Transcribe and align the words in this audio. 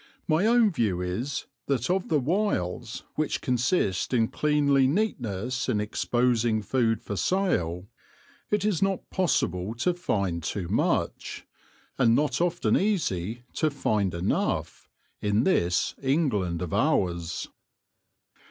My 0.27 0.47
own 0.47 0.71
view 0.71 0.99
is 0.99 1.45
that 1.67 1.87
of 1.91 2.09
the 2.09 2.19
"wyles" 2.19 3.03
which 3.13 3.39
consist 3.39 4.15
in 4.15 4.29
cleanly 4.29 4.87
neatness 4.87 5.69
in 5.69 5.79
exposing 5.79 6.63
food 6.63 7.03
for 7.03 7.15
sale 7.15 7.87
it 8.49 8.65
is 8.65 8.81
not 8.81 9.11
possible 9.11 9.75
to 9.75 9.93
find 9.93 10.41
too 10.41 10.67
much, 10.69 11.45
and 11.99 12.15
not 12.15 12.41
often 12.41 12.75
easy 12.75 13.43
to 13.53 13.69
find 13.69 14.15
enough, 14.15 14.89
in 15.21 15.43
this 15.43 15.93
England 16.01 16.63
of 16.63 16.73
ours. 16.73 17.47